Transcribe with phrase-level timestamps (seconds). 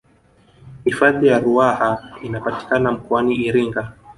[0.85, 3.93] hifadhi ya ruaha inapatikana mkoani iringa